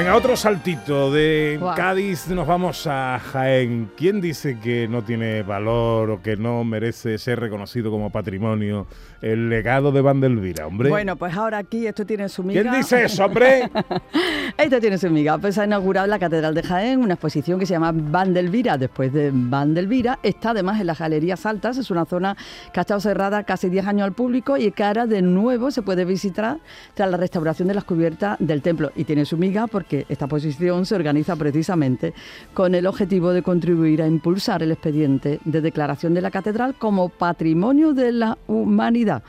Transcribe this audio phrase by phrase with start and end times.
[0.00, 1.12] Venga, otro saltito.
[1.12, 1.60] De.
[1.76, 3.90] Cádiz nos vamos a Jaén.
[3.98, 8.86] ¿Quién dice que no tiene valor o que no merece ser reconocido como patrimonio
[9.20, 10.88] el legado de Vandelvira, hombre?
[10.88, 12.62] Bueno, pues ahora aquí esto tiene su miga.
[12.62, 13.68] ¿Quién dice eso, hombre?
[14.62, 15.38] Esto tiene su miga.
[15.38, 18.76] Pues ha inaugurado en la Catedral de Jaén una exposición que se llama Vandelvira.
[18.76, 21.78] Después de Vandelvira, está además en las Galerías Altas.
[21.78, 22.36] Es una zona
[22.70, 25.80] que ha estado cerrada casi 10 años al público y que ahora de nuevo se
[25.80, 26.58] puede visitar
[26.92, 28.92] tras la restauración de las cubiertas del templo.
[28.96, 32.12] Y tiene su miga porque esta exposición se organiza precisamente
[32.52, 37.08] con el objetivo de contribuir a impulsar el expediente de declaración de la catedral como
[37.08, 39.22] patrimonio de la humanidad.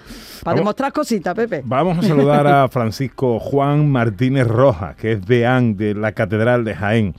[0.43, 1.61] Para Vamos- demostrar cositas, Pepe.
[1.63, 6.75] Vamos a saludar a Francisco Juan Martínez Rojas, que es deán de la Catedral de
[6.75, 7.13] Jaén.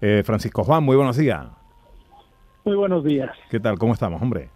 [0.00, 1.46] Eh, Francisco Juan, muy buenos días.
[2.64, 3.30] Muy buenos días.
[3.50, 3.78] ¿Qué tal?
[3.78, 4.48] ¿Cómo estamos, hombre?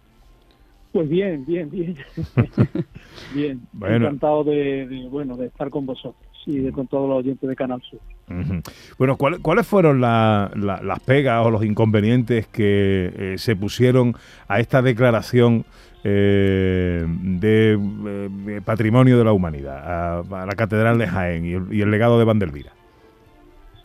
[0.91, 1.95] Pues bien, bien, bien.
[3.33, 3.61] bien.
[3.71, 3.95] Bueno.
[4.07, 7.55] Encantado de, de, bueno, de estar con vosotros y de con todos los oyentes de
[7.55, 7.99] Canal Sur.
[8.97, 14.15] Bueno, ¿cuál- ¿cuáles fueron la- la- las pegas o los inconvenientes que eh, se pusieron
[14.47, 15.65] a esta declaración
[16.03, 17.79] eh, de
[18.47, 21.91] eh, patrimonio de la humanidad, a, a la Catedral de Jaén y el, y el
[21.91, 22.71] legado de Vandelvira?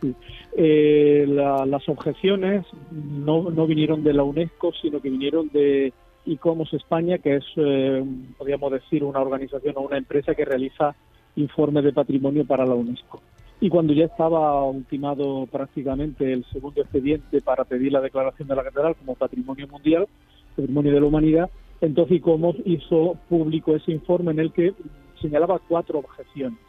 [0.01, 0.13] Sí.
[0.55, 5.93] Eh, la- las objeciones no, no vinieron de la UNESCO, sino que vinieron de
[6.25, 8.03] ICOMOS España, que es, eh,
[8.37, 10.95] podríamos decir, una organización o una empresa que realiza
[11.35, 13.21] informes de patrimonio para la UNESCO.
[13.59, 18.63] Y cuando ya estaba ultimado prácticamente el segundo expediente para pedir la declaración de la
[18.63, 20.07] catedral como patrimonio mundial,
[20.55, 21.49] patrimonio de la humanidad,
[21.81, 24.73] entonces ICOMOS hizo público ese informe en el que
[25.21, 26.59] señalaba cuatro objeciones.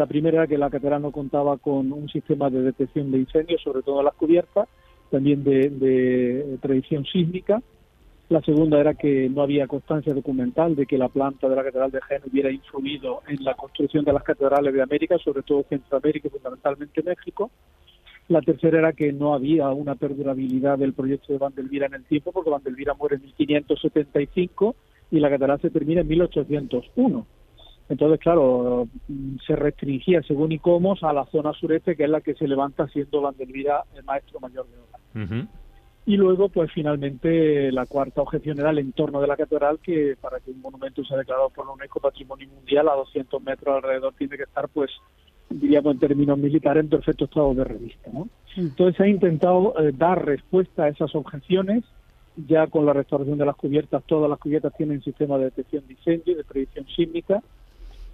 [0.00, 3.60] La primera era que la catedral no contaba con un sistema de detección de incendios,
[3.60, 4.66] sobre todo en las cubiertas,
[5.10, 7.62] también de, de predicción sísmica.
[8.30, 11.90] La segunda era que no había constancia documental de que la planta de la Catedral
[11.90, 16.28] de Jaén hubiera influido en la construcción de las catedrales de América, sobre todo Centroamérica
[16.28, 17.50] y fundamentalmente México.
[18.28, 22.32] La tercera era que no había una perdurabilidad del proyecto de Vandelvira en el tiempo,
[22.32, 24.74] porque Vandelvira muere en 1575
[25.10, 27.26] y la catedral se termina en 1801.
[27.90, 32.34] Entonces, claro, mm, se restringía, según ICOMOS, a la zona sureste, que es la que
[32.34, 35.48] se levanta siendo Vandelvira el maestro mayor de obra.
[36.06, 40.38] Y luego, pues finalmente, la cuarta objeción era el entorno de la catedral, que para
[40.38, 44.36] que un monumento sea declarado por la UNESCO Patrimonio Mundial a 200 metros alrededor tiene
[44.36, 44.90] que estar, pues,
[45.50, 48.08] diríamos en términos militares, en perfecto estado de revista.
[48.12, 48.28] ¿no?
[48.56, 51.82] Entonces se ha intentado eh, dar respuesta a esas objeciones.
[52.36, 55.94] Ya con la restauración de las cubiertas, todas las cubiertas tienen sistema de detección de
[55.94, 57.42] incendio, de predicción sísmica.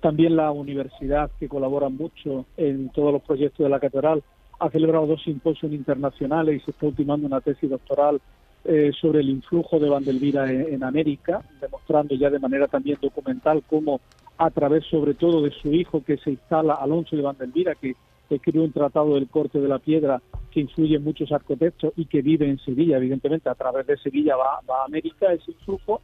[0.06, 4.22] También la universidad, que colabora mucho en todos los proyectos de la catedral,
[4.60, 8.20] ha celebrado dos simposios internacionales y se está ultimando una tesis doctoral
[8.64, 13.64] eh, sobre el influjo de Vandelvira en, en América, demostrando ya de manera también documental
[13.68, 14.00] cómo
[14.38, 17.96] a través sobre todo de su hijo que se instala, Alonso de Vandelvira, que
[18.30, 22.22] escribió un tratado del corte de la piedra que influye en muchos arquitectos y que
[22.22, 26.00] vive en Sevilla, evidentemente a través de Sevilla va, va a América ese influjo,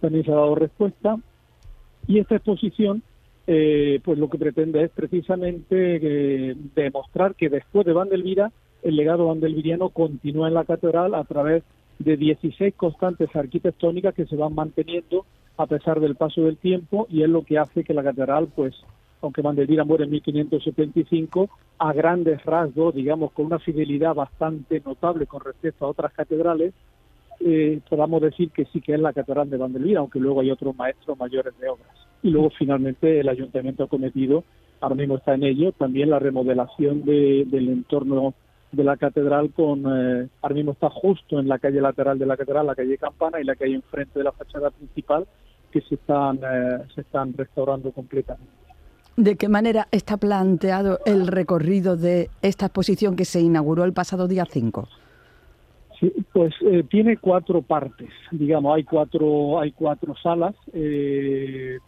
[0.00, 1.16] también se ha dado respuesta.
[2.08, 3.02] Y esta exposición
[3.46, 8.50] eh, pues lo que pretende es precisamente eh, demostrar que después de Vandelvira
[8.82, 11.62] el legado vandelviriano continúa en la catedral a través
[11.98, 15.24] de 16 constantes arquitectónicas que se van manteniendo
[15.56, 18.74] a pesar del paso del tiempo y es lo que hace que la catedral pues
[19.22, 25.40] aunque Vandelvira muere en 1575 a grandes rasgos digamos con una fidelidad bastante notable con
[25.40, 26.74] respecto a otras catedrales
[27.40, 30.74] eh, podamos decir que sí que es la catedral de Vandelvira, aunque luego hay otros
[30.76, 31.88] maestros mayores de obras.
[32.22, 34.44] Y luego finalmente el ayuntamiento ha cometido,
[34.80, 38.34] ahora mismo está en ello, también la remodelación de- del entorno
[38.72, 42.36] de la catedral con, eh, ahora mismo está justo en la calle lateral de la
[42.36, 45.26] catedral, la calle Campana y la calle enfrente de la fachada principal,
[45.70, 48.50] que se están, eh, se están restaurando completamente.
[49.16, 54.26] ¿De qué manera está planteado el recorrido de esta exposición que se inauguró el pasado
[54.26, 54.88] día 5?
[56.32, 61.78] Pues eh, tiene cuatro partes, digamos, hay cuatro, hay cuatro salas eh,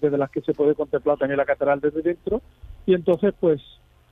[0.00, 2.40] desde las que se puede contemplar también la catedral desde dentro
[2.86, 3.60] y entonces pues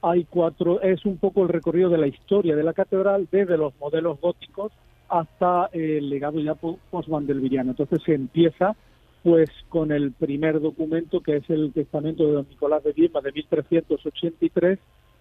[0.03, 3.73] hay cuatro, es un poco el recorrido de la historia de la catedral desde los
[3.79, 4.73] modelos góticos
[5.09, 7.71] hasta el legado ya po- post-vandelviriano.
[7.71, 8.75] Entonces se empieza
[9.23, 13.33] pues con el primer documento que es el testamento de don Nicolás de Viema de
[13.33, 14.79] 1383,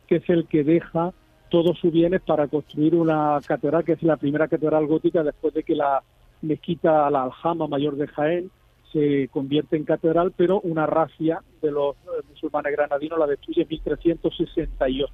[0.07, 1.13] que es el que deja
[1.53, 5.61] todos sus bienes para construir una catedral que es la primera catedral gótica después de
[5.61, 6.01] que la
[6.41, 8.49] mezquita, la Aljama Mayor de Jaén,
[8.91, 13.67] se convierte en catedral, pero una racia de los eh, musulmanes granadinos la destruye en
[13.67, 15.13] 1368.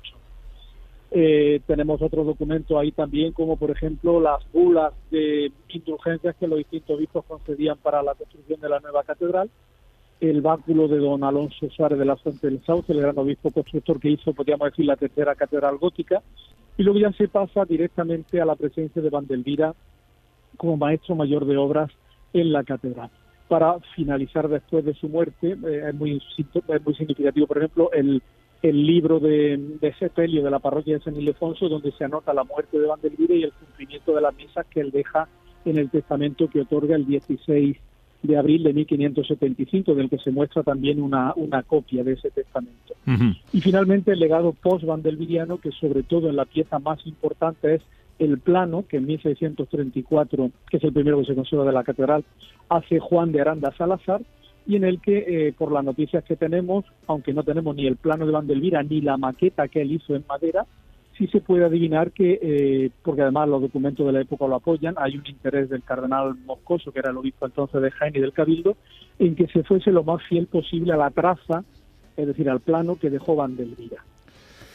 [1.11, 6.59] Eh, tenemos otros documentos ahí también, como por ejemplo las bulas de indulgencias que los
[6.59, 9.49] distintos obispos concedían para la construcción de la nueva catedral,
[10.19, 13.99] el báculo de don Alonso Suárez de la Fuente del Sauce, el gran obispo constructor
[13.99, 16.21] que hizo, podríamos decir, la tercera catedral gótica,
[16.77, 19.73] y luego ya se pasa directamente a la presencia de Vandelvira
[20.57, 21.89] como maestro mayor de obras
[22.33, 23.09] en la catedral.
[23.47, 28.21] Para finalizar después de su muerte, eh, es, muy, es muy significativo, por ejemplo, el,
[28.61, 32.43] el libro de, de sepelio de la parroquia de San Ildefonso, donde se anota la
[32.43, 35.27] muerte de Vandelvira y el cumplimiento de las misas que él deja
[35.65, 37.77] en el testamento que otorga el 16
[38.21, 42.93] de abril de 1575, del que se muestra también una, una copia de ese testamento.
[43.51, 47.81] Y finalmente el legado post-vandelviriano, que sobre todo en la pieza más importante es
[48.19, 52.23] el plano, que en 1634, que es el primero que se conserva de la catedral,
[52.67, 54.21] hace Juan de Aranda Salazar,
[54.67, 57.95] y en el que, eh, por las noticias que tenemos, aunque no tenemos ni el
[57.95, 60.67] plano de Vandelvira ni la maqueta que él hizo en madera,
[61.19, 64.95] sí se puede adivinar que, eh, porque además los documentos de la época lo apoyan,
[64.97, 68.31] hay un interés del cardenal Moscoso, que era el obispo entonces de Jaén y del
[68.31, 68.77] Cabildo,
[69.19, 71.65] en que se fuese lo más fiel posible a la traza,
[72.15, 74.01] es decir, al plano que dejó Vandelvira.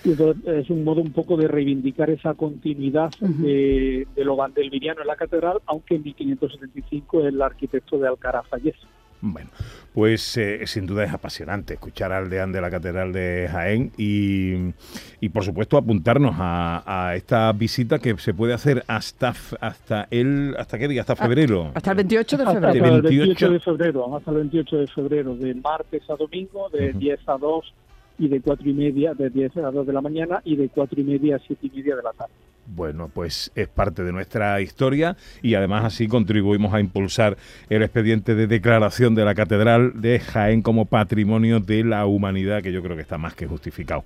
[0.05, 5.01] Y entonces es un modo un poco de reivindicar esa continuidad de, de, lo vandelviriano
[5.01, 8.87] en la catedral, aunque en 1575 el arquitecto de Alcaraz fallece.
[9.27, 9.49] Bueno,
[9.95, 14.75] pues eh, sin duda es apasionante escuchar al deán de la Catedral de Jaén y,
[15.19, 20.79] y por supuesto apuntarnos a, esta visita que se puede hacer hasta hasta el hasta
[20.79, 22.69] qué día hasta febrero hasta el 28 de febrero.
[22.69, 26.93] Hasta el 28 de febrero hasta el 28 de febrero de martes a domingo de
[26.93, 27.75] 10 a 2
[28.19, 31.01] y de 4 y media de 10 a 2 de la mañana y de 4
[31.01, 32.35] y media a 7 y media de la tarde
[32.67, 37.37] bueno, pues es parte de nuestra historia y además así contribuimos a impulsar
[37.69, 42.73] el expediente de declaración de la Catedral de Jaén como patrimonio de la humanidad, que
[42.73, 44.05] yo creo que está más que justificado.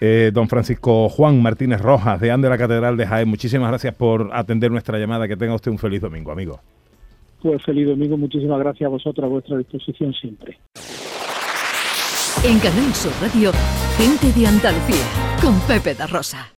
[0.00, 4.30] Eh, don Francisco Juan Martínez Rojas, deán de la Catedral de Jaén, muchísimas gracias por
[4.32, 5.26] atender nuestra llamada.
[5.28, 6.60] Que tenga usted un feliz domingo, amigo.
[7.40, 10.58] Pues feliz domingo, muchísimas gracias a vosotros, a vuestra disposición siempre.
[12.44, 13.52] En Canal Sur Radio,
[13.96, 15.04] gente de Andalucía,
[15.40, 16.52] con Pepe da Rosa.